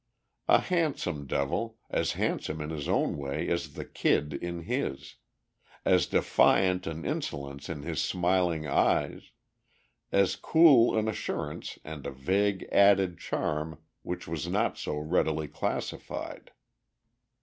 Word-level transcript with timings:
A 0.47 0.61
handsome 0.61 1.27
devil, 1.27 1.77
as 1.91 2.13
handsome 2.13 2.59
in 2.59 2.71
his 2.71 2.89
own 2.89 3.17
way 3.17 3.47
as 3.47 3.73
the 3.75 3.85
Kid 3.85 4.33
in 4.33 4.63
his, 4.63 5.17
as 5.85 6.07
defiant 6.07 6.87
an 6.87 7.05
insolence 7.05 7.69
in 7.69 7.83
his 7.83 8.01
smiling 8.01 8.65
eyes, 8.65 9.29
as 10.11 10.35
cool 10.35 10.97
an 10.97 11.07
assurance 11.07 11.77
and 11.83 12.07
a 12.07 12.11
vague 12.11 12.67
added 12.71 13.19
charm 13.19 13.77
which 14.01 14.27
was 14.27 14.47
not 14.47 14.75
so 14.75 14.97
readily 14.97 15.47
classified. 15.47 16.49